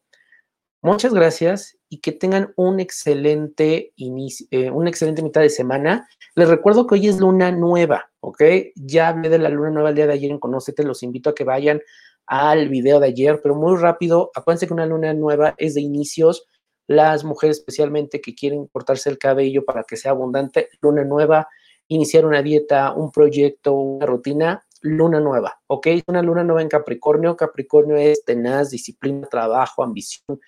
[0.84, 6.10] Muchas gracias y que tengan un excelente inicio, eh, una excelente mitad de semana.
[6.36, 8.44] Les recuerdo que hoy es luna nueva, ¿ok?
[8.76, 11.36] Ya hablé de la luna nueva el día de ayer en Conócete, los invito a
[11.36, 11.80] que vayan
[12.26, 16.50] al video de ayer, pero muy rápido, acuérdense que una luna nueva es de inicios,
[16.86, 21.48] las mujeres especialmente que quieren cortarse el cabello para que sea abundante, luna nueva,
[21.88, 25.88] iniciar una dieta, un proyecto, una rutina, luna nueva, ¿ok?
[26.08, 30.42] Una luna nueva en Capricornio, Capricornio es tenaz, disciplina, trabajo, ambición,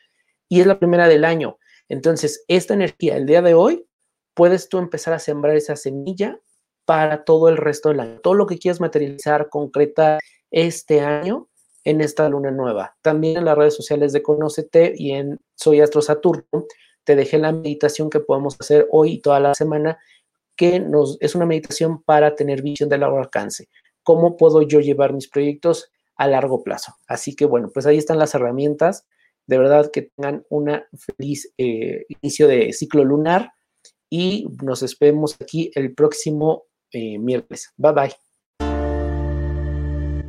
[0.49, 1.57] y es la primera del año.
[1.89, 3.85] Entonces, esta energía, el día de hoy,
[4.33, 6.39] puedes tú empezar a sembrar esa semilla
[6.85, 8.19] para todo el resto del año.
[8.21, 10.19] Todo lo que quieras materializar, concreta
[10.51, 11.49] este año,
[11.85, 12.97] en esta luna nueva.
[13.01, 16.65] También en las redes sociales de Conócete y en Soy Astro Saturno
[17.03, 19.99] te dejé la meditación que podemos hacer hoy y toda la semana,
[20.55, 23.69] que nos, es una meditación para tener visión de largo alcance.
[24.01, 26.95] ¿Cómo puedo yo llevar mis proyectos a largo plazo?
[27.07, 29.05] Así que bueno, pues ahí están las herramientas.
[29.47, 33.51] De verdad que tengan un feliz eh, inicio de ciclo lunar
[34.09, 37.71] y nos vemos aquí el próximo eh, miércoles.
[37.77, 38.13] Bye bye.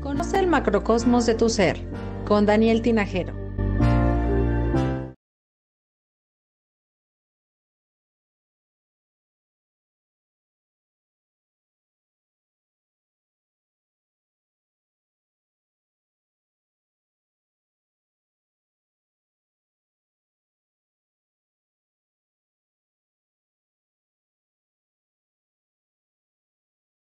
[0.00, 1.78] Conoce el macrocosmos de tu ser
[2.26, 3.45] con Daniel Tinajero.